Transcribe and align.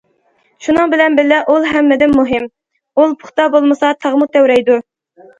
شۇنىڭ 0.67 0.93
بىلەن 0.93 1.17
بىللە 1.17 1.41
ئۇل 1.51 1.67
ھەممىدىن 1.71 2.15
مۇھىم، 2.19 2.47
ئۇل 3.01 3.13
پۇختا 3.25 3.45
بولمىسا، 3.57 3.91
تاغمۇ 4.07 4.29
تەۋرەيدۇ. 4.37 4.79